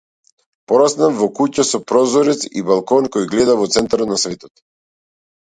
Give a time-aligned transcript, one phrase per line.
[0.69, 4.53] Пораснав во куќа со прозорец и балкон кој гледа во центарот на светот.